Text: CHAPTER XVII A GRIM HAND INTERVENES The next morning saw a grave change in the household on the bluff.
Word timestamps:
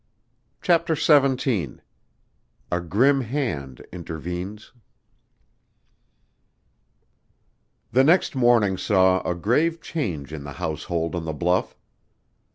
CHAPTER 0.63 0.95
XVII 0.95 1.77
A 2.71 2.81
GRIM 2.81 3.21
HAND 3.21 3.85
INTERVENES 3.91 4.71
The 7.91 8.03
next 8.03 8.33
morning 8.35 8.79
saw 8.79 9.21
a 9.21 9.35
grave 9.35 9.79
change 9.79 10.33
in 10.33 10.43
the 10.43 10.53
household 10.53 11.13
on 11.13 11.25
the 11.25 11.33
bluff. 11.33 11.77